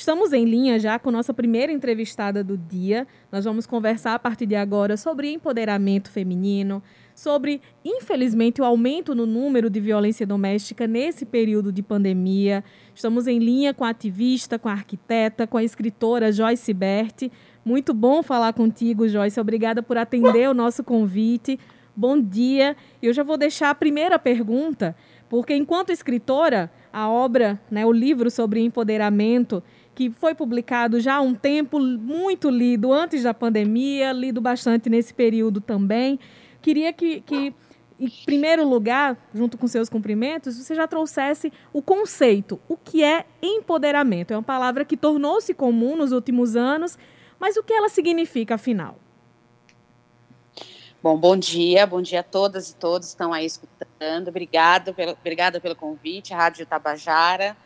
[0.00, 3.06] Estamos em linha já com nossa primeira entrevistada do dia.
[3.30, 6.82] Nós vamos conversar a partir de agora sobre empoderamento feminino,
[7.14, 12.64] sobre, infelizmente, o aumento no número de violência doméstica nesse período de pandemia.
[12.94, 17.30] Estamos em linha com a ativista, com a arquiteta, com a escritora Joyce Berti.
[17.62, 19.38] Muito bom falar contigo, Joyce.
[19.38, 21.60] Obrigada por atender o nosso convite.
[21.94, 22.74] Bom dia.
[23.02, 24.96] Eu já vou deixar a primeira pergunta,
[25.28, 29.62] porque enquanto escritora, a obra, né, o livro sobre empoderamento,
[29.94, 35.12] que foi publicado já há um tempo, muito lido antes da pandemia, lido bastante nesse
[35.12, 36.18] período também.
[36.62, 37.54] Queria que, que
[37.98, 42.58] em primeiro lugar, junto com seus cumprimentos, você já trouxesse o conceito.
[42.66, 44.32] O que é empoderamento?
[44.32, 46.98] É uma palavra que tornou-se comum nos últimos anos,
[47.38, 48.96] mas o que ela significa, afinal?
[51.02, 54.28] Bom, bom dia, bom dia a todas e todos que estão aí escutando.
[54.28, 57.56] Obrigada pelo, obrigada pelo convite, Rádio Tabajara.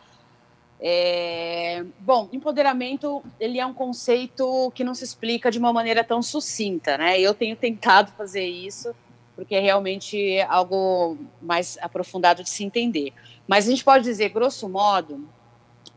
[0.87, 6.23] É, bom, empoderamento ele é um conceito que não se explica de uma maneira tão
[6.23, 7.19] sucinta, né?
[7.19, 8.95] Eu tenho tentado fazer isso
[9.35, 13.15] porque é realmente algo mais aprofundado de se entender.
[13.49, 15.27] Mas a gente pode dizer, grosso modo,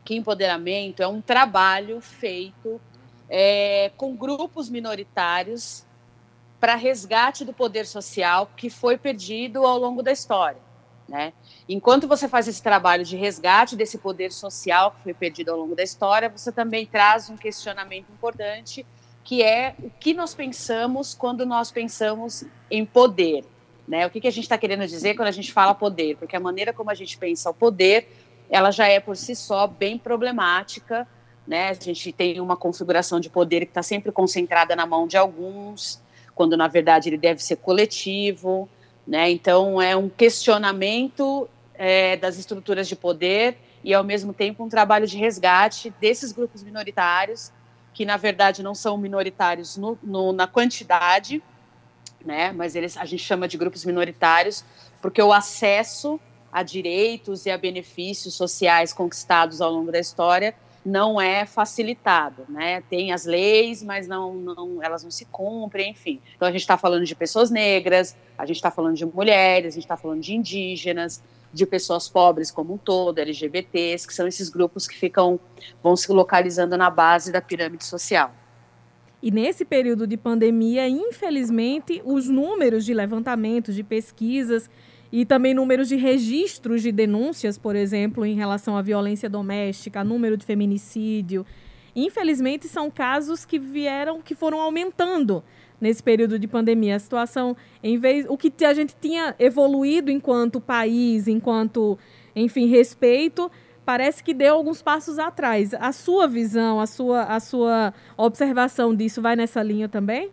[0.06, 2.80] que empoderamento é um trabalho feito
[3.28, 5.84] é, com grupos minoritários
[6.58, 10.67] para resgate do poder social que foi perdido ao longo da história.
[11.08, 11.32] Né?
[11.66, 15.74] Enquanto você faz esse trabalho de resgate desse poder social que foi perdido ao longo
[15.74, 18.84] da história, você também traz um questionamento importante,
[19.24, 23.42] que é o que nós pensamos quando nós pensamos em poder.
[23.86, 24.06] Né?
[24.06, 26.16] O que, que a gente está querendo dizer quando a gente fala poder?
[26.18, 28.06] Porque a maneira como a gente pensa o poder,
[28.50, 31.08] ela já é por si só bem problemática.
[31.46, 31.70] Né?
[31.70, 36.02] A gente tem uma configuração de poder que está sempre concentrada na mão de alguns,
[36.34, 38.68] quando na verdade ele deve ser coletivo,
[39.08, 39.30] né?
[39.30, 45.06] Então é um questionamento é, das estruturas de poder e ao mesmo tempo um trabalho
[45.06, 47.50] de resgate desses grupos minoritários
[47.94, 51.42] que na verdade não são minoritários no, no, na quantidade,
[52.24, 52.52] né?
[52.52, 54.62] Mas eles a gente chama de grupos minoritários
[55.00, 56.20] porque o acesso
[56.52, 60.54] a direitos e a benefícios sociais conquistados ao longo da história
[60.88, 62.82] não é facilitado, né?
[62.88, 66.20] Tem as leis, mas não, não elas não se cumprem, enfim.
[66.34, 69.76] Então a gente está falando de pessoas negras, a gente está falando de mulheres, a
[69.76, 71.22] gente está falando de indígenas,
[71.52, 75.38] de pessoas pobres como um todo, LGBTs, que são esses grupos que ficam
[75.82, 78.32] vão se localizando na base da pirâmide social.
[79.22, 84.70] E nesse período de pandemia, infelizmente, os números de levantamentos, de pesquisas
[85.10, 90.36] e também números de registros de denúncias, por exemplo, em relação à violência doméstica, número
[90.36, 91.46] de feminicídio.
[91.96, 95.42] Infelizmente, são casos que vieram, que foram aumentando
[95.80, 96.96] nesse período de pandemia.
[96.96, 101.98] A situação, em vez, o que a gente tinha evoluído enquanto país, enquanto,
[102.36, 103.50] enfim, respeito,
[103.84, 105.72] parece que deu alguns passos atrás.
[105.74, 110.30] A sua visão, a sua, a sua observação disso vai nessa linha também?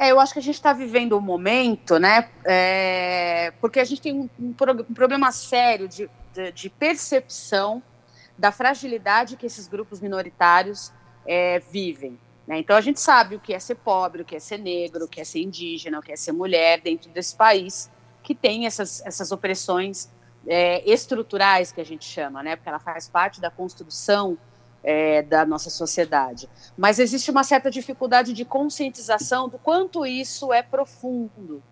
[0.00, 2.30] É, eu acho que a gente está vivendo um momento, né?
[2.42, 4.54] É, porque a gente tem um, um,
[4.88, 7.82] um problema sério de, de, de, percepção
[8.38, 10.90] da fragilidade que esses grupos minoritários
[11.26, 12.18] é, vivem.
[12.46, 12.60] Né?
[12.60, 15.08] Então a gente sabe o que é ser pobre, o que é ser negro, o
[15.08, 17.90] que é ser indígena, o que é ser mulher dentro desse país
[18.22, 20.10] que tem essas, essas opressões
[20.46, 22.56] é, estruturais que a gente chama, né?
[22.56, 24.38] Porque ela faz parte da construção
[24.82, 26.48] é, da nossa sociedade.
[26.76, 31.62] Mas existe uma certa dificuldade de conscientização do quanto isso é profundo.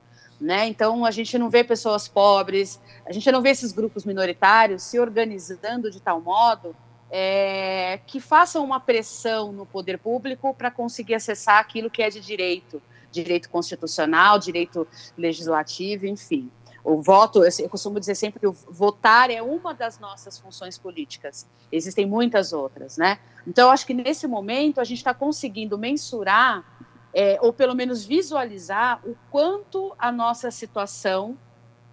[0.41, 0.67] Né?
[0.69, 4.99] Então, a gente não vê pessoas pobres, a gente não vê esses grupos minoritários se
[5.01, 6.77] organizando de tal modo
[7.11, 12.21] é, que façam uma pressão no poder público para conseguir acessar aquilo que é de
[12.21, 12.81] direito,
[13.11, 14.87] direito constitucional, direito
[15.17, 16.49] legislativo, enfim
[16.85, 21.47] o voto, eu costumo dizer sempre que o votar é uma das nossas funções políticas.
[21.71, 23.19] Existem muitas outras, né?
[23.47, 26.65] Então, acho que nesse momento a gente está conseguindo mensurar,
[27.13, 31.37] é, ou pelo menos visualizar, o quanto a nossa situação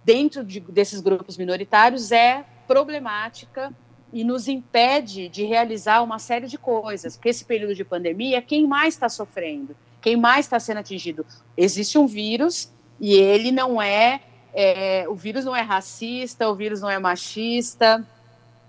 [0.04, 3.72] dentro de, desses grupos minoritários é problemática
[4.12, 7.16] e nos impede de realizar uma série de coisas.
[7.16, 9.76] Porque esse período de pandemia, quem mais está sofrendo?
[10.00, 11.26] Quem mais está sendo atingido?
[11.56, 14.20] Existe um vírus e ele não é
[14.58, 18.02] é, o vírus não é racista, o vírus não é machista,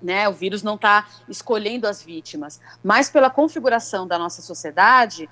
[0.01, 0.27] né?
[0.27, 5.29] O vírus não está escolhendo as vítimas, mas pela configuração da nossa sociedade,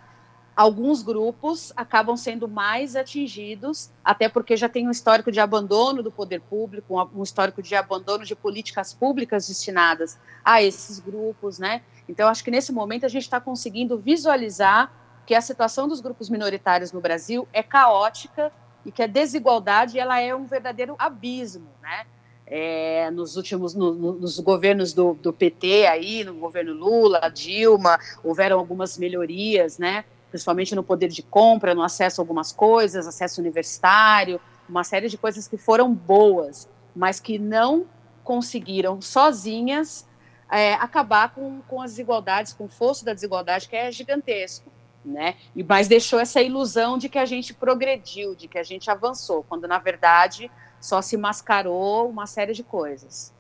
[0.56, 6.10] alguns grupos acabam sendo mais atingidos, até porque já tem um histórico de abandono do
[6.10, 11.82] poder público, um histórico de abandono de políticas públicas destinadas a esses grupos, né?
[12.08, 14.90] Então, acho que nesse momento a gente está conseguindo visualizar
[15.26, 18.54] que a situação dos grupos minoritários no Brasil é caótica
[18.86, 22.06] e que a desigualdade ela é um verdadeiro abismo, né?
[22.46, 28.60] é, nos últimos no, nos governos do, do, PT aí, no governo Lula, Dilma, houveram
[28.60, 30.06] algumas melhorias, né?
[30.30, 34.40] Principalmente no poder de compra, no acesso a algumas coisas, acesso universitário,
[34.70, 37.86] uma série de coisas que foram boas, mas que não
[38.24, 40.06] conseguiram sozinhas
[40.52, 44.72] é, acabar com, com as desigualdades, com o fosso da desigualdade que é gigantesco.
[45.06, 45.36] Né?
[45.56, 49.44] E mas deixou essa ilusão de que a gente progrediu, de que a gente avançou,
[49.44, 50.50] quando na verdade
[50.82, 53.32] só se mascarou uma série de coisas.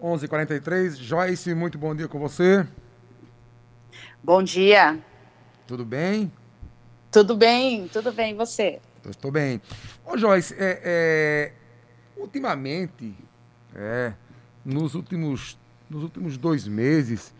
[0.00, 2.64] 11:43 Joyce, muito bom dia com você.
[4.22, 4.98] Bom dia.
[5.66, 6.30] Tudo bem?
[7.10, 8.80] Tudo bem, tudo bem, e você?
[9.04, 9.60] Eu estou bem.
[10.04, 11.52] Ô Joyce, é, é,
[12.16, 13.14] ultimamente,
[13.74, 14.12] é,
[14.64, 17.32] nos, últimos, nos últimos dois meses,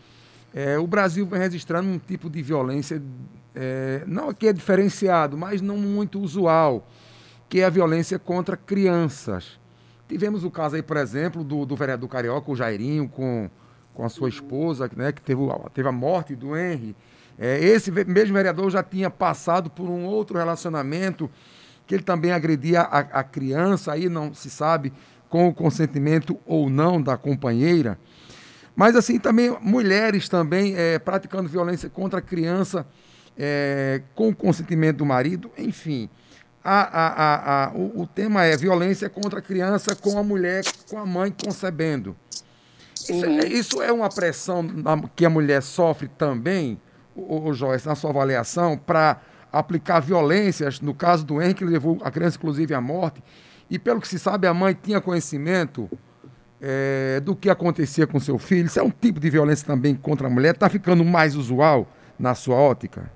[0.55, 3.03] é, o Brasil vem registrando um tipo de violência,
[3.55, 6.87] é, não que é diferenciado, mas não muito usual
[7.49, 9.59] que é a violência contra crianças.
[10.09, 13.51] Tivemos o caso aí, por exemplo, do, do vereador carioca, o Jairinho, com,
[13.93, 15.41] com a sua esposa, né, que teve,
[15.75, 16.95] teve a morte do Henry.
[17.37, 21.29] É, esse mesmo vereador já tinha passado por um outro relacionamento
[21.87, 24.93] que ele também agredia a, a criança, aí não se sabe
[25.29, 27.99] com o consentimento ou não da companheira.
[28.75, 32.87] Mas assim, também mulheres também é, praticando violência contra a criança
[33.39, 36.09] é, com o consentimento do marido, enfim
[36.63, 40.99] a, a, a, o, o, tema é violência contra a criança com a mulher, com
[40.99, 42.15] a mãe concebendo.
[42.95, 44.67] Isso, é, isso é uma pressão
[45.17, 46.79] que a mulher sofre também,
[47.15, 49.21] o, o Joyce, na sua avaliação, para
[49.51, 53.23] aplicar violências, no caso do Henrique, que levou a criança, inclusive, à morte.
[53.71, 55.91] E pelo que se sabe, a mãe tinha conhecimento
[56.61, 58.67] é, do que acontecia com seu filho.
[58.67, 60.55] Isso é um tipo de violência também contra a mulher.
[60.55, 61.87] Está ficando mais usual
[62.19, 63.11] na sua ótica?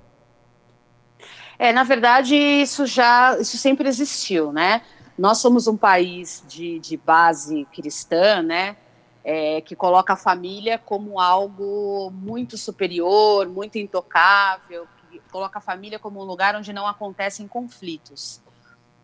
[1.58, 4.82] É, na verdade, isso já, isso sempre existiu, né?
[5.17, 8.76] Nós somos um país de, de base cristã, né?
[9.23, 15.99] É, que coloca a família como algo muito superior, muito intocável, que coloca a família
[15.99, 18.43] como um lugar onde não acontecem conflitos,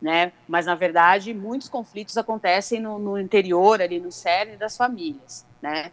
[0.00, 0.32] né?
[0.49, 5.93] Mas na verdade muitos conflitos acontecem no, no interior ali no cerne das famílias, né?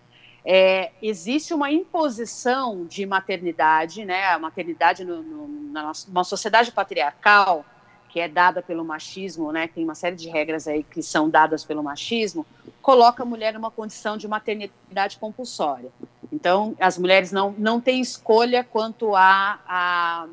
[0.50, 4.28] é, existe uma imposição de maternidade, né?
[4.28, 7.66] A maternidade no, no, na uma sociedade patriarcal
[8.08, 9.68] que é dada pelo machismo, né?
[9.68, 12.46] Tem uma série de regras aí que são dadas pelo machismo,
[12.82, 15.92] coloca a mulher numa condição de maternidade compulsória.
[16.32, 20.28] Então, as mulheres não, não têm escolha quanto a, a,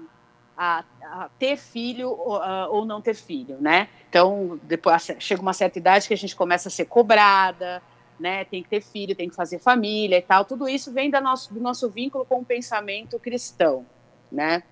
[0.57, 2.41] a, a ter filho ou,
[2.71, 3.89] ou não ter filho, né?
[4.09, 7.83] Então, depois chega uma certa idade que a gente começa a ser cobrada,
[8.19, 8.45] né?
[8.45, 10.45] Tem que ter filho, tem que fazer família e tal.
[10.45, 13.85] Tudo isso vem da nosso, do nosso vínculo com o pensamento cristão,
[14.31, 14.63] né?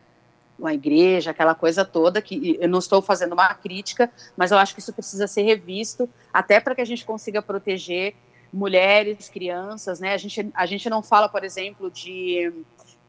[0.59, 4.75] Uma igreja, aquela coisa toda que eu não estou fazendo uma crítica, mas eu acho
[4.75, 8.15] que isso precisa ser revisto até para que a gente consiga proteger
[8.53, 10.13] mulheres, crianças, né?
[10.13, 12.53] A gente, a gente não fala, por exemplo, de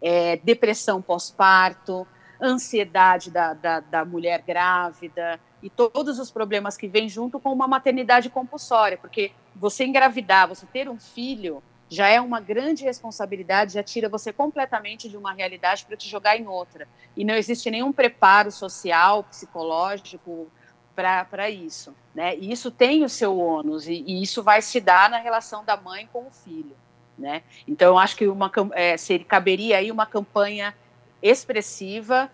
[0.02, 2.08] é, depressão pós-parto,
[2.44, 7.68] ansiedade da, da, da mulher grávida, e todos os problemas que vêm junto com uma
[7.68, 13.84] maternidade compulsória, porque você engravidar, você ter um filho, já é uma grande responsabilidade, já
[13.84, 16.88] tira você completamente de uma realidade para te jogar em outra.
[17.16, 20.52] E não existe nenhum preparo social, psicológico
[20.96, 21.96] para isso.
[22.14, 22.36] Né?
[22.38, 25.78] E isso tem o seu ônus, e, e, isso vai se dar na relação da
[25.78, 26.76] mãe com o filho.
[27.18, 27.44] Né?
[27.68, 28.96] Então, eu acho que uma, é,
[29.28, 30.76] caberia aí uma campanha
[31.24, 32.30] expressiva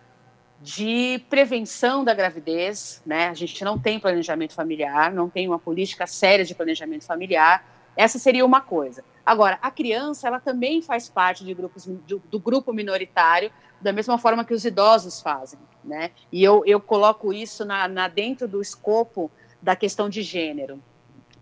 [0.62, 3.30] de prevenção da gravidez, né?
[3.30, 7.66] A gente não tem planejamento familiar, não tem uma política séria de planejamento familiar.
[7.96, 9.04] Essa seria uma coisa.
[9.26, 14.18] Agora, a criança, ela também faz parte de grupos, do, do grupo minoritário, da mesma
[14.18, 16.12] forma que os idosos fazem, né?
[16.32, 19.32] E eu, eu coloco isso na, na dentro do escopo
[19.62, 20.82] da questão de gênero,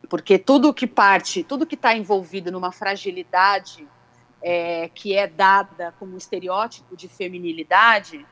[0.10, 3.88] porque tudo que parte, tudo que está envolvido numa fragilidade
[4.42, 8.26] é, que é dada como um estereótipo de feminilidade,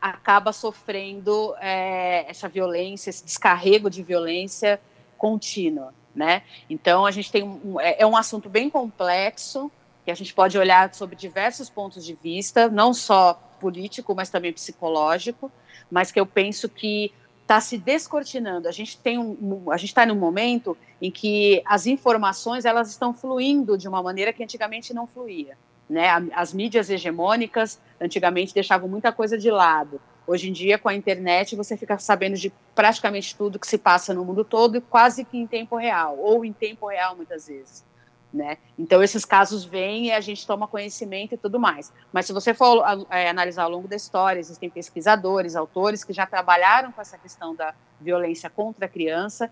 [0.00, 4.80] acaba sofrendo é, essa violência, esse descarrego de violência
[5.16, 6.42] contínua, né?
[6.68, 9.70] Então a gente tem um, é, é um assunto bem complexo
[10.04, 14.52] que a gente pode olhar sobre diversos pontos de vista, não só político, mas também
[14.52, 15.50] psicológico,
[15.88, 17.12] mas que eu penso que
[17.52, 18.66] está se descortinando.
[18.66, 23.12] A gente tem um, a gente está num momento em que as informações elas estão
[23.12, 25.56] fluindo de uma maneira que antigamente não fluía.
[25.88, 26.08] Né?
[26.34, 30.00] As mídias hegemônicas antigamente deixavam muita coisa de lado.
[30.26, 34.14] Hoje em dia, com a internet, você fica sabendo de praticamente tudo que se passa
[34.14, 37.84] no mundo todo, quase que em tempo real, ou em tempo real muitas vezes.
[38.32, 38.56] Né?
[38.78, 41.92] Então, esses casos vêm e a gente toma conhecimento e tudo mais.
[42.10, 46.24] Mas se você for é, analisar ao longo da história, existem pesquisadores, autores que já
[46.24, 49.50] trabalharam com essa questão da violência contra a criança,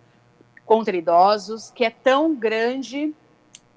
[0.65, 3.15] contra idosos, que é tão grande,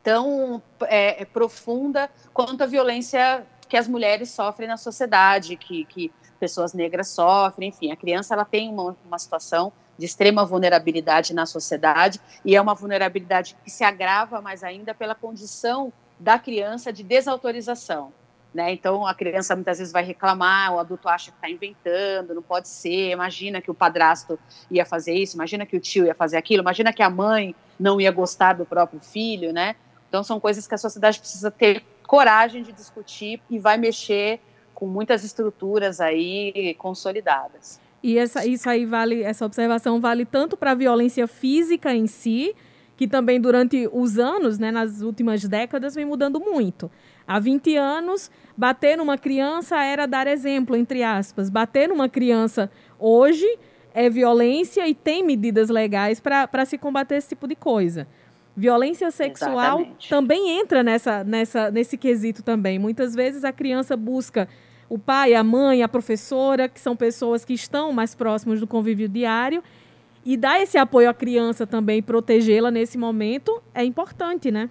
[0.02, 6.74] tão é, profunda quanto a violência que as mulheres sofrem na sociedade, que, que pessoas
[6.74, 12.20] negras sofrem, enfim, a criança ela tem uma, uma situação de extrema vulnerabilidade na sociedade
[12.44, 18.12] e é uma vulnerabilidade que se agrava mais ainda pela condição da criança de desautorização.
[18.54, 18.74] Né?
[18.74, 22.68] Então, a criança muitas vezes vai reclamar, o adulto acha que está inventando, não pode
[22.68, 23.12] ser.
[23.12, 24.38] Imagina que o padrasto
[24.70, 28.02] ia fazer isso, imagina que o tio ia fazer aquilo, imagina que a mãe não
[28.02, 29.74] ia gostar do próprio filho, né?
[30.10, 34.42] Então, são coisas que a sociedade precisa ter coragem de discutir e vai mexer
[34.76, 37.80] com muitas estruturas aí consolidadas.
[38.04, 42.54] E essa, isso aí vale, essa observação vale tanto para a violência física em si,
[42.98, 46.92] que também durante os anos, né, nas últimas décadas, vem mudando muito.
[47.26, 51.50] Há 20 anos, bater numa criança era dar exemplo, entre aspas.
[51.50, 52.70] Bater numa criança
[53.00, 53.48] hoje
[53.94, 58.06] é violência e tem medidas legais para se combater esse tipo de coisa.
[58.56, 60.10] Violência sexual Exatamente.
[60.10, 62.78] também entra nessa, nessa, nesse quesito também.
[62.78, 64.48] Muitas vezes a criança busca
[64.94, 69.10] o pai, a mãe, a professora, que são pessoas que estão mais próximas do convívio
[69.10, 69.64] diário,
[70.24, 74.70] e dar esse apoio à criança também, protegê-la nesse momento, é importante, né?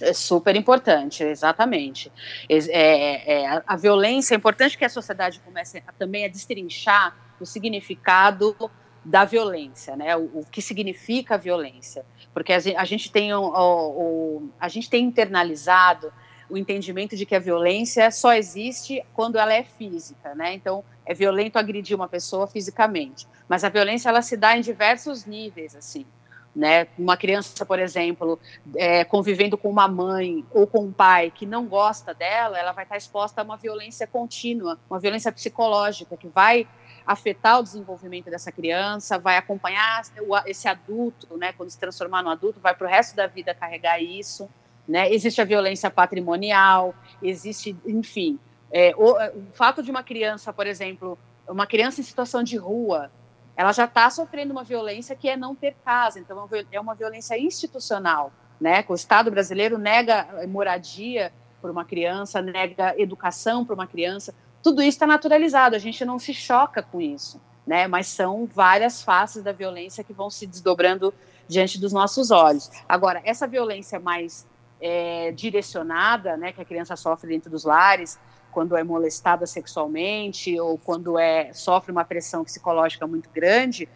[0.00, 2.10] É super importante, exatamente.
[2.48, 7.14] É, é, é, a violência, é importante que a sociedade comece a, também a destrinchar
[7.38, 8.56] o significado
[9.04, 10.16] da violência, né?
[10.16, 14.88] O, o que significa a violência, porque a, a gente tem o, o, a gente
[14.88, 16.10] tem internalizado
[16.54, 20.54] o entendimento de que a violência só existe quando ela é física, né?
[20.54, 25.26] Então, é violento agredir uma pessoa fisicamente, mas a violência ela se dá em diversos
[25.26, 26.06] níveis, assim,
[26.54, 26.86] né?
[26.96, 28.38] Uma criança, por exemplo,
[28.76, 32.84] é, convivendo com uma mãe ou com um pai que não gosta dela, ela vai
[32.84, 36.68] estar exposta a uma violência contínua, uma violência psicológica que vai
[37.04, 40.04] afetar o desenvolvimento dessa criança, vai acompanhar
[40.46, 41.52] esse adulto, né?
[41.52, 44.48] Quando se transformar no adulto, vai para o resto da vida carregar isso.
[44.86, 45.10] Né?
[45.12, 48.38] Existe a violência patrimonial, existe, enfim,
[48.70, 53.10] é, o, o, fato de uma criança, por exemplo, uma criança em situação de rua,
[53.56, 57.38] ela já está sofrendo uma violência que é não ter casa, então é uma violência
[57.38, 58.84] institucional, né?
[58.88, 64.96] O Estado brasileiro nega moradia para uma criança, nega educação para uma criança, tudo isso
[64.96, 67.86] está naturalizado, a gente não se choca com isso, né?
[67.86, 71.14] Mas são várias faces da violência que vão se desdobrando
[71.46, 72.70] diante dos nossos olhos.
[72.88, 74.46] Agora, essa violência mais
[74.84, 78.20] é, direcionada, né, que a criança sofre dentro dos lares,
[78.52, 83.88] quando é molestada sexualmente ou quando é sofre uma pressão psicológica muito grande,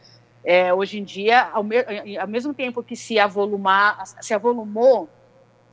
[0.42, 1.76] é, hoje em dia, ao, me,
[2.18, 5.10] ao, mesmo tempo que se avolumar, se avolumou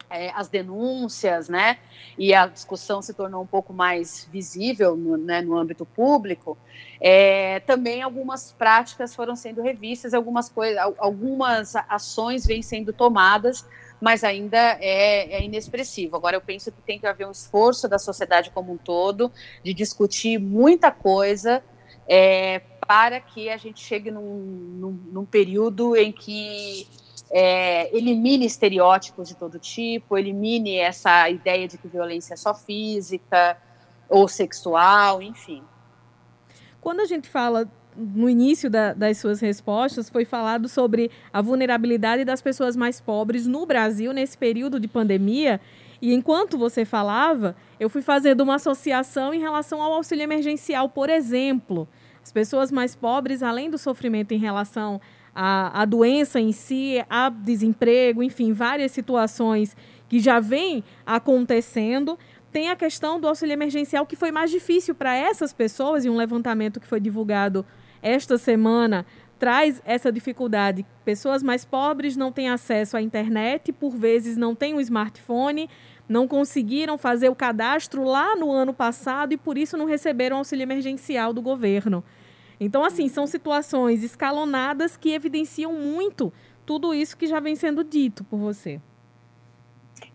[0.10, 1.78] é, as denúncias, né,
[2.18, 6.58] e a discussão se tornou um pouco mais visível no, né, no âmbito público,
[7.00, 13.66] é, também algumas práticas foram sendo revistas, algumas coisas, algumas ações vêm sendo tomadas
[14.06, 16.16] mas ainda é, é inexpressivo.
[16.16, 19.32] Agora, eu penso que tem que haver um esforço da sociedade como um todo
[19.64, 21.64] de discutir muita coisa
[22.08, 26.88] é, para que a gente chegue num, num, num período em que
[27.32, 33.58] é, elimine estereótipos de todo tipo, elimine essa ideia de que violência é só física
[34.08, 35.64] ou sexual, enfim.
[36.80, 42.26] Quando a gente fala no início da, das suas respostas, foi falado sobre a vulnerabilidade
[42.26, 45.60] das pessoas mais pobres no Brasil nesse período de pandemia.
[46.02, 51.10] E enquanto você falava, eu fui fazendo uma associação em relação ao auxílio emergencial, por
[51.10, 51.88] exemplo.
[52.22, 55.00] As pessoas mais pobres, além do sofrimento em relação
[55.34, 59.76] à, à doença em si, a desemprego, enfim, várias situações
[60.10, 62.18] que já vêm acontecendo,
[62.52, 66.16] tem a questão do auxílio emergencial que foi mais difícil para essas pessoas, e um
[66.16, 67.66] levantamento que foi divulgado
[68.06, 69.04] esta semana
[69.40, 70.86] traz essa dificuldade.
[71.04, 75.68] Pessoas mais pobres não têm acesso à internet, por vezes não têm o um smartphone,
[76.08, 80.62] não conseguiram fazer o cadastro lá no ano passado e por isso não receberam auxílio
[80.62, 82.04] emergencial do governo.
[82.60, 86.32] Então, assim, são situações escalonadas que evidenciam muito
[86.64, 88.80] tudo isso que já vem sendo dito por você.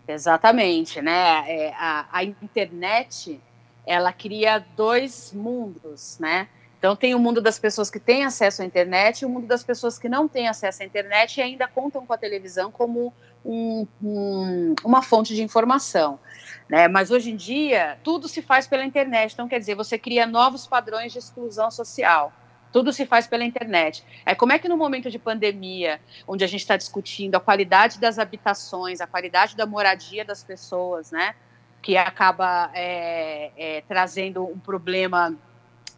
[0.07, 1.43] Exatamente, né?
[1.45, 3.39] É, a, a internet
[3.85, 6.47] ela cria dois mundos, né?
[6.81, 9.63] Então, tem o mundo das pessoas que têm acesso à internet e o mundo das
[9.63, 13.13] pessoas que não têm acesso à internet e ainda contam com a televisão como
[13.45, 16.19] um, um, uma fonte de informação.
[16.67, 16.87] Né?
[16.87, 19.33] Mas hoje em dia, tudo se faz pela internet.
[19.33, 22.33] Então, quer dizer, você cria novos padrões de exclusão social.
[22.73, 24.03] Tudo se faz pela internet.
[24.25, 27.99] É como é que no momento de pandemia, onde a gente está discutindo a qualidade
[27.99, 31.35] das habitações, a qualidade da moradia das pessoas, né,
[31.79, 35.37] que acaba é, é, trazendo um problema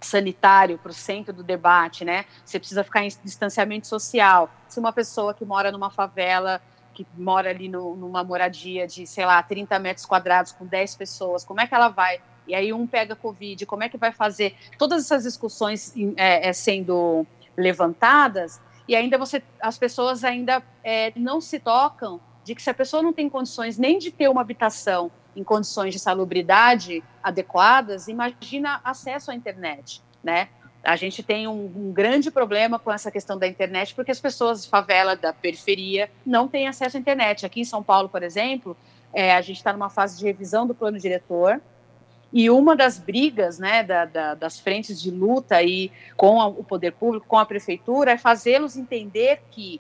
[0.06, 2.26] sanitário para o centro do debate, né?
[2.44, 4.50] Você precisa ficar em distanciamento social.
[4.68, 6.62] Se uma pessoa que mora numa favela,
[6.94, 11.44] que mora ali no, numa moradia de, sei lá, 30 metros quadrados com 10 pessoas,
[11.44, 12.22] como é que ela vai?
[12.48, 14.56] E aí um pega Covid, como é que vai fazer?
[14.78, 17.26] Todas essas discussões é, é, sendo
[17.58, 22.74] levantadas e ainda você, as pessoas ainda é, não se tocam de que se a
[22.74, 28.80] pessoa não tem condições nem de ter uma habitação em condições de salubridade adequadas, imagina
[28.84, 30.50] acesso à internet, né?
[30.84, 34.64] A gente tem um, um, grande problema com essa questão da internet, porque as pessoas
[34.64, 37.46] de favela, da periferia, não têm acesso à internet.
[37.46, 38.76] Aqui em São Paulo, por exemplo,
[39.14, 41.62] é, a gente está numa fase de revisão do plano diretor,
[42.34, 46.64] e uma das brigas né, da, da, das frentes de luta aí com a, o
[46.64, 49.80] poder público, com a prefeitura, é fazê-los entender que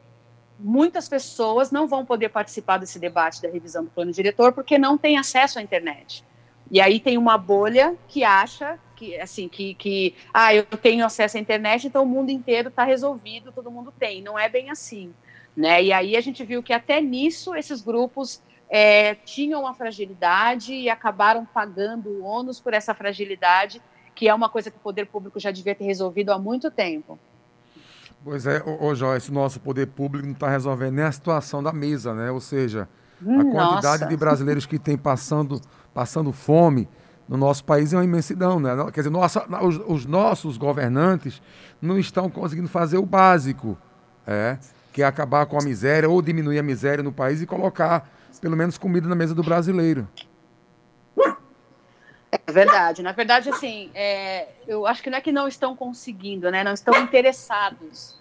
[0.59, 4.97] muitas pessoas não vão poder participar desse debate da revisão do plano diretor porque não
[4.97, 6.23] têm acesso à internet.
[6.71, 11.37] E aí tem uma bolha que acha que assim que, que ah eu tenho acesso
[11.37, 14.21] à internet então o mundo inteiro está resolvido todo mundo tem.
[14.21, 15.13] Não é bem assim
[15.55, 15.83] né?
[15.83, 20.89] E aí a gente viu que até nisso esses grupos é, tinham uma fragilidade e
[20.89, 23.81] acabaram pagando o ônus por essa fragilidade
[24.15, 27.19] que é uma coisa que o poder público já devia ter resolvido há muito tempo
[28.23, 31.61] Pois é, ô, ô Joyce, o nosso poder público não está resolvendo nem a situação
[31.61, 32.31] da mesa, né?
[32.31, 32.87] Ou seja,
[33.21, 35.59] a hum, quantidade de brasileiros que tem passando,
[35.93, 36.87] passando fome
[37.27, 38.71] no nosso país é uma imensidão, né?
[38.93, 41.41] Quer dizer, nossa, os, os, nossos governantes
[41.81, 43.77] não estão conseguindo fazer o básico,
[44.25, 44.57] é,
[44.93, 48.55] que é acabar com a miséria ou diminuir a miséria no país e colocar pelo
[48.55, 50.07] menos comida na mesa do brasileiro.
[52.45, 53.01] É verdade.
[53.01, 56.63] Na verdade, assim, é, eu acho que não é que não estão conseguindo, né?
[56.63, 58.17] Não estão interessados.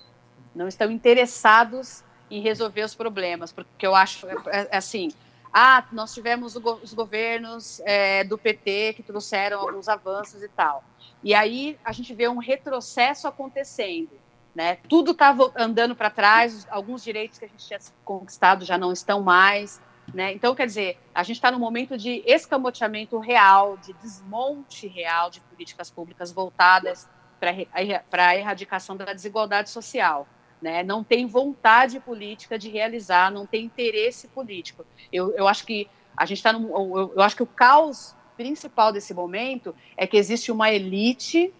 [0.55, 5.11] Não estão interessados em resolver os problemas, porque eu acho, é, é assim,
[5.53, 10.83] ah, nós tivemos os governos é, do PT que trouxeram alguns avanços e tal.
[11.23, 14.11] E aí a gente vê um retrocesso acontecendo.
[14.55, 14.77] Né?
[14.89, 19.23] Tudo estava andando para trás, alguns direitos que a gente tinha conquistado já não estão
[19.23, 19.81] mais.
[20.13, 20.33] Né?
[20.33, 25.41] Então, quer dizer, a gente está num momento de escamoteamento real, de desmonte real de
[25.41, 30.27] políticas públicas voltadas para a erradicação da desigualdade social.
[30.61, 30.83] Né?
[30.83, 34.85] Não tem vontade política de realizar, não tem interesse político.
[35.13, 39.15] Eu, eu acho que a gente está eu, eu acho que o caos principal desse
[39.15, 41.53] momento é que existe uma elite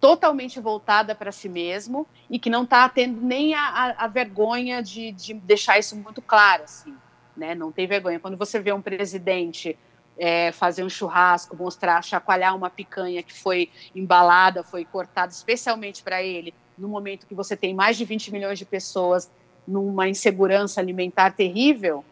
[0.00, 4.82] totalmente voltada para si mesmo e que não está tendo nem a, a, a vergonha
[4.82, 6.96] de, de, deixar isso muito claro, assim
[7.36, 7.54] né?
[7.54, 8.20] Não tem vergonha.
[8.20, 9.76] Quando você vê um presidente
[10.18, 16.22] é, fazer um churrasco, mostrar, chacoalhar uma picanha que foi embalada, foi cortada especialmente para
[16.22, 19.30] ele, no momento que você tem mais de 20 milhões de pessoas
[19.66, 22.04] numa insegurança alimentar terrível,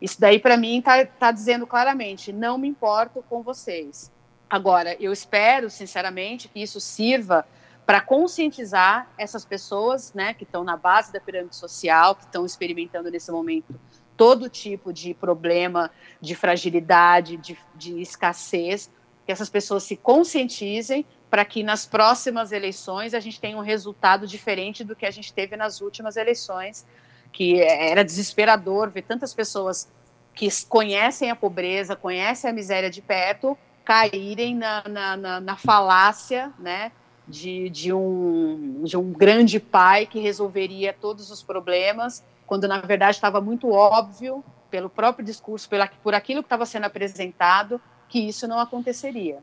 [0.00, 4.10] isso daí para mim está tá dizendo claramente, não me importo com vocês.
[4.48, 7.46] Agora, eu espero, sinceramente, que isso sirva
[7.86, 13.10] para conscientizar essas pessoas, né, que estão na base da pirâmide social, que estão experimentando
[13.10, 13.74] nesse momento
[14.16, 18.90] todo tipo de problema, de fragilidade, de, de escassez,
[19.26, 24.26] que essas pessoas se conscientizem para que nas próximas eleições a gente tenha um resultado
[24.26, 26.86] diferente do que a gente teve nas últimas eleições,
[27.32, 29.88] que era desesperador ver tantas pessoas
[30.34, 36.52] que conhecem a pobreza, conhecem a miséria de perto, caírem na, na, na, na falácia,
[36.58, 36.92] né,
[37.26, 43.16] de, de, um, de um grande pai que resolveria todos os problemas quando na verdade
[43.16, 48.48] estava muito óbvio, pelo próprio discurso, pela, por aquilo que estava sendo apresentado, que isso
[48.48, 49.38] não aconteceria.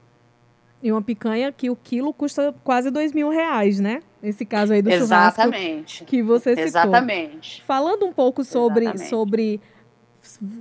[0.84, 4.02] E uma picanha que o quilo custa quase dois mil reais, né?
[4.22, 5.98] Esse caso aí do Exatamente.
[5.98, 6.66] churrasco que você citou.
[6.66, 7.64] Exatamente.
[7.64, 9.62] Falando um pouco sobre, sobre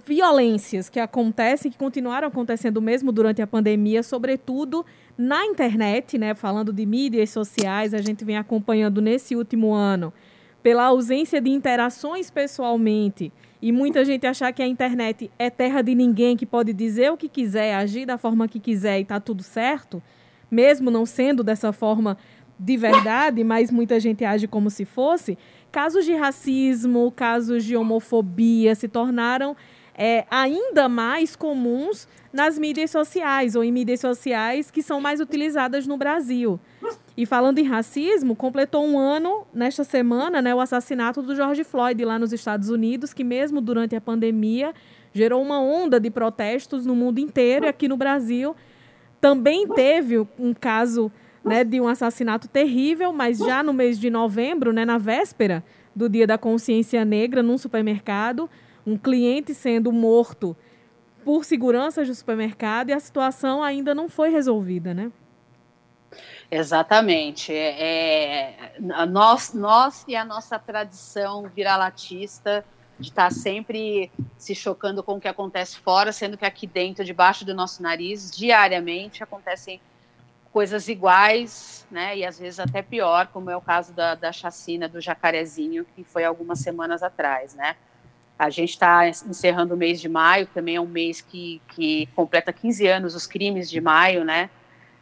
[0.07, 4.85] violências que acontecem, que continuaram acontecendo mesmo durante a pandemia, sobretudo
[5.17, 6.35] na internet, né?
[6.35, 10.13] Falando de mídias sociais, a gente vem acompanhando nesse último ano
[10.63, 15.95] pela ausência de interações pessoalmente e muita gente achar que a internet é terra de
[15.95, 19.43] ninguém que pode dizer o que quiser, agir da forma que quiser e está tudo
[19.43, 20.03] certo,
[20.51, 22.17] mesmo não sendo dessa forma
[22.59, 25.39] de verdade, mas muita gente age como se fosse,
[25.73, 29.57] casos de racismo, casos de homofobia se tornaram
[30.03, 35.87] é, ainda mais comuns nas mídias sociais ou em mídias sociais que são mais utilizadas
[35.87, 36.59] no Brasil.
[37.15, 42.03] E falando em racismo, completou um ano nesta semana né, o assassinato do George Floyd
[42.03, 44.73] lá nos Estados Unidos, que mesmo durante a pandemia
[45.13, 48.57] gerou uma onda de protestos no mundo inteiro e aqui no Brasil
[49.21, 51.13] também teve um caso
[51.45, 55.63] né, de um assassinato terrível, mas já no mês de novembro, né, na véspera
[55.95, 58.49] do Dia da Consciência Negra, num supermercado,
[58.87, 60.57] um cliente sendo morto
[61.25, 65.13] por seguranças do supermercado e a situação ainda não foi resolvida, né?
[66.51, 67.53] Exatamente.
[67.53, 72.65] É, é, nós, nós e a nossa tradição viralatista
[72.99, 77.05] de estar tá sempre se chocando com o que acontece fora, sendo que aqui dentro,
[77.05, 79.81] debaixo do nosso nariz, diariamente acontecem
[80.53, 84.89] coisas iguais, né, e às vezes até pior, como é o caso da, da chacina
[84.89, 87.77] do Jacarezinho, que foi algumas semanas atrás, né.
[88.41, 92.51] A gente está encerrando o mês de maio, também é um mês que, que completa
[92.51, 94.49] 15 anos os crimes de maio, né,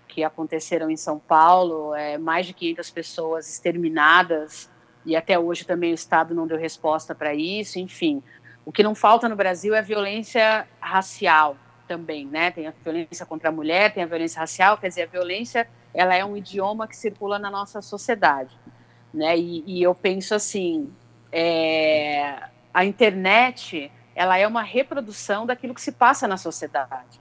[0.08, 4.68] que aconteceram em São Paulo, é, mais de 500 pessoas exterminadas,
[5.06, 8.24] e até hoje também o Estado não deu resposta para isso, enfim.
[8.66, 12.50] O que não falta no Brasil é violência racial também, né?
[12.50, 16.12] Tem a violência contra a mulher, tem a violência racial, quer dizer, a violência ela
[16.12, 18.58] é um idioma que circula na nossa sociedade,
[19.14, 19.38] né?
[19.38, 20.92] E, e eu penso assim,
[21.30, 27.20] é, a internet ela é uma reprodução daquilo que se passa na sociedade.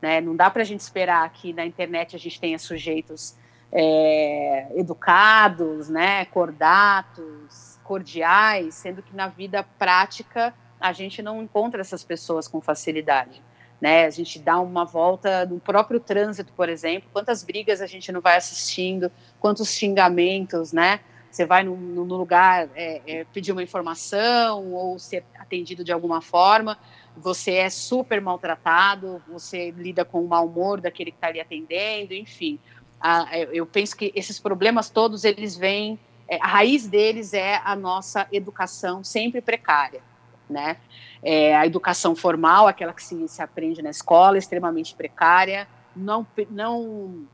[0.00, 0.20] Né?
[0.20, 3.36] Não dá para a gente esperar que na internet a gente tenha sujeitos
[3.70, 12.02] é, educados, né, cordatos, cordiais, sendo que na vida prática a gente não encontra essas
[12.02, 13.42] pessoas com facilidade.
[13.80, 14.06] Né?
[14.06, 18.20] A gente dá uma volta no próprio trânsito, por exemplo, quantas brigas a gente não
[18.20, 21.00] vai assistindo, quantos xingamentos, né?
[21.30, 26.76] Você vai no, lugar é, é, pedir uma informação ou ser atendido de alguma forma,
[27.16, 32.14] você é super maltratado, você lida com o mau humor daquele que está ali atendendo,
[32.14, 32.58] enfim.
[33.00, 37.76] A, eu penso que esses problemas todos, eles vêm, é, a raiz deles é a
[37.76, 40.02] nossa educação sempre precária,
[40.48, 40.76] né?
[41.22, 47.26] É, a educação formal, aquela que se, se aprende na escola, extremamente precária, não, não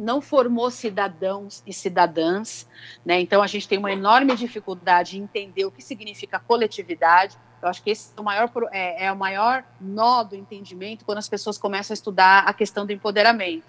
[0.00, 2.66] não formou cidadãos e cidadãs,
[3.04, 3.20] né?
[3.20, 7.36] Então a gente tem uma enorme dificuldade em entender o que significa coletividade.
[7.60, 11.18] Eu acho que esse é o maior é, é o maior nó do entendimento quando
[11.18, 13.66] as pessoas começam a estudar a questão do empoderamento,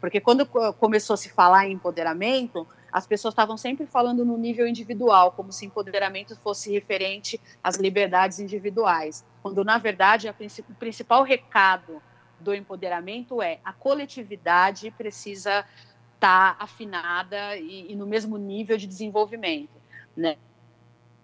[0.00, 0.46] porque quando
[0.78, 5.50] começou a se falar em empoderamento, as pessoas estavam sempre falando no nível individual, como
[5.50, 12.00] se empoderamento fosse referente às liberdades individuais, quando na verdade o principal recado
[12.42, 15.64] do empoderamento é a coletividade precisa
[16.14, 19.80] estar tá afinada e, e, no mesmo nível de desenvolvimento,
[20.16, 20.36] né?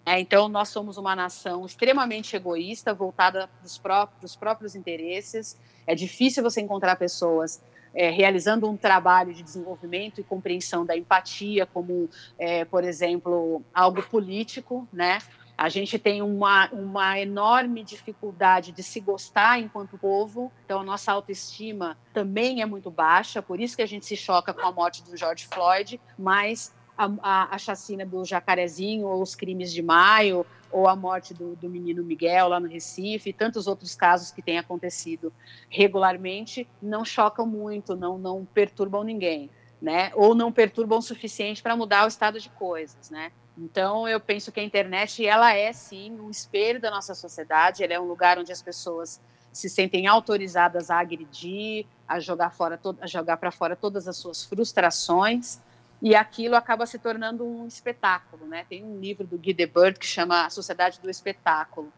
[0.05, 5.55] É, então, nós somos uma nação extremamente egoísta, voltada para os próprios, próprios interesses.
[5.85, 7.61] É difícil você encontrar pessoas
[7.93, 14.01] é, realizando um trabalho de desenvolvimento e compreensão da empatia, como, é, por exemplo, algo
[14.03, 15.19] político, né?
[15.59, 21.11] A gente tem uma, uma enorme dificuldade de se gostar enquanto povo, então a nossa
[21.11, 25.03] autoestima também é muito baixa, por isso que a gente se choca com a morte
[25.03, 30.45] do George Floyd, mas a, a, a chacina do Jacarezinho, ou os crimes de maio,
[30.71, 34.41] ou a morte do, do menino Miguel lá no Recife, e tantos outros casos que
[34.41, 35.33] têm acontecido
[35.69, 39.49] regularmente, não chocam muito, não, não perturbam ninguém.
[39.81, 40.11] Né?
[40.15, 43.31] Ou não perturbam o suficiente para mudar o estado de coisas, né?
[43.61, 47.93] Então, eu penso que a internet, ela é, sim, um espelho da nossa sociedade, ela
[47.93, 49.19] é um lugar onde as pessoas
[49.51, 54.45] se sentem autorizadas a agredir, a jogar fora a jogar para fora todas as suas
[54.45, 55.59] frustrações,
[56.01, 58.65] e aquilo acaba se tornando um espetáculo, né?
[58.69, 61.91] Tem um livro do Guy Debord que chama A Sociedade do Espetáculo.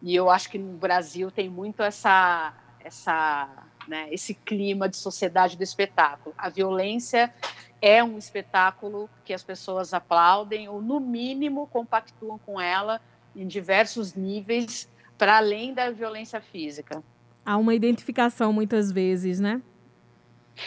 [0.00, 3.48] E eu acho que no Brasil tem muito essa essa
[3.88, 6.34] né, esse clima de sociedade do espetáculo.
[6.38, 7.34] A violência
[7.80, 13.00] é um espetáculo que as pessoas aplaudem ou, no mínimo, compactuam com ela
[13.34, 17.02] em diversos níveis, para além da violência física.
[17.44, 19.62] Há uma identificação muitas vezes, né?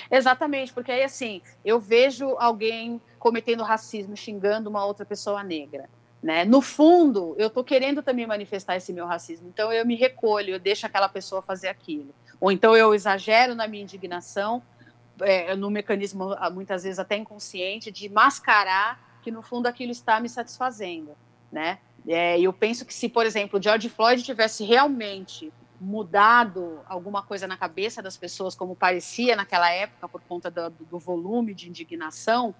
[0.10, 5.90] Exatamente, porque aí assim, eu vejo alguém cometendo racismo, xingando uma outra pessoa negra.
[6.22, 6.46] Né?
[6.46, 10.60] No fundo, eu estou querendo também manifestar esse meu racismo, então eu me recolho, eu
[10.60, 12.16] deixo aquela pessoa fazer aquilo.
[12.40, 14.64] Ou então eu exagero na minha indignação
[15.22, 20.20] é, no mecanismo, ah, muitas vezes até inconsciente, de mascarar que, no fundo, aquilo está
[20.20, 21.16] me satisfazendo,
[21.52, 21.80] né?
[22.08, 27.58] É, eu penso que se, por exemplo, George Floyd tivesse realmente mudado alguma coisa na
[27.58, 32.56] cabeça das pessoas, como parecia naquela época, por conta do, do volume de indignação,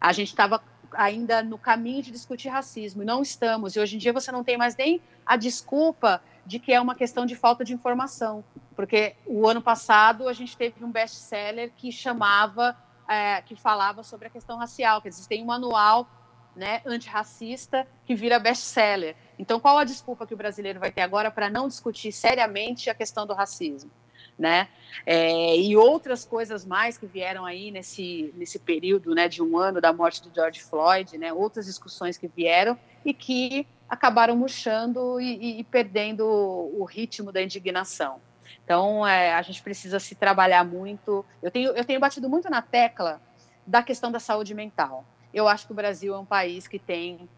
[0.00, 0.62] a gente estava
[0.94, 3.76] ainda no caminho de discutir racismo, e não estamos.
[3.76, 6.94] E hoje em dia você não tem mais nem a desculpa de que é uma
[6.94, 11.92] questão de falta de informação, porque o ano passado a gente teve um best-seller que
[11.92, 12.76] chamava,
[13.08, 16.08] é, que falava sobre a questão racial, quer dizer, tem um manual
[16.54, 19.16] né, antirracista que vira best-seller.
[19.38, 22.94] Então, qual a desculpa que o brasileiro vai ter agora para não discutir seriamente a
[22.94, 23.90] questão do racismo?
[24.38, 24.68] Né?
[25.06, 29.80] É, e outras coisas mais que vieram aí nesse, nesse período né, de um ano
[29.80, 35.60] da morte do George Floyd, né, outras discussões que vieram e que acabaram murchando e,
[35.60, 38.20] e perdendo o ritmo da indignação.
[38.64, 41.24] Então, é, a gente precisa se trabalhar muito.
[41.42, 43.20] Eu tenho, eu tenho batido muito na tecla
[43.66, 45.04] da questão da saúde mental.
[45.32, 47.28] Eu acho que o Brasil é um país que tem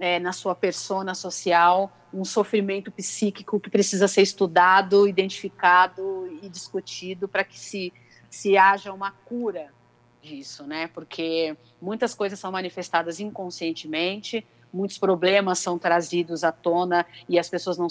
[0.00, 7.28] é, na sua persona social um sofrimento psíquico que precisa ser estudado, identificado e discutido
[7.28, 7.92] para que se,
[8.28, 9.72] se haja uma cura
[10.20, 10.88] disso, né?
[10.88, 17.78] Porque muitas coisas são manifestadas inconscientemente, muitos problemas são trazidos à tona e as pessoas
[17.78, 17.88] não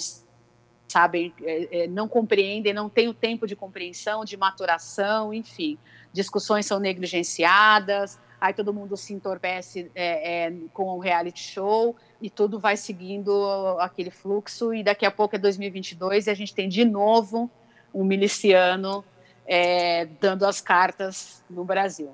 [0.87, 5.77] sabem, é, é, não compreendem, não têm o tempo de compreensão, de maturação, enfim.
[6.11, 12.29] Discussões são negligenciadas, aí todo mundo se entorpece é, é, com o reality show e
[12.29, 13.31] tudo vai seguindo
[13.79, 17.49] aquele fluxo e daqui a pouco é 2022 e a gente tem de novo
[17.93, 19.03] um miliciano
[19.45, 22.13] é, dando as cartas no Brasil.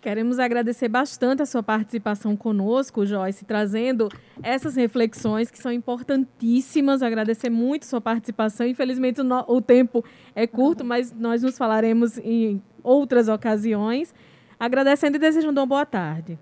[0.00, 4.08] Queremos agradecer bastante a sua participação conosco, Joyce, trazendo
[4.42, 7.02] essas reflexões que são importantíssimas.
[7.02, 8.64] Agradecer muito sua participação.
[8.64, 10.04] Infelizmente, o, o tempo
[10.36, 14.14] é curto, mas nós nos falaremos em outras ocasiões.
[14.58, 16.38] Agradecendo e desejando uma boa tarde.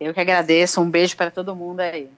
[0.00, 0.80] Eu que agradeço.
[0.80, 2.08] Um beijo para todo mundo aí.